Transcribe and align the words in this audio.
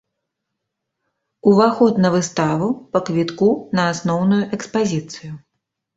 Уваход 1.51 2.01
на 2.05 2.11
выставу 2.17 2.69
па 2.97 3.03
квітку 3.11 3.49
на 3.81 3.87
асноўную 3.93 4.41
экспазіцыю. 4.59 5.33